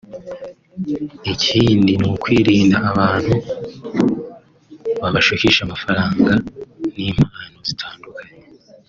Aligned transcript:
Ikindi 1.33 1.91
n’ukwirinda 2.01 2.77
abantu 2.91 3.35
babashukisha 5.01 5.59
amafaranga 5.63 6.31
n’impano 6.95 7.57
zitandukanye 7.69 8.35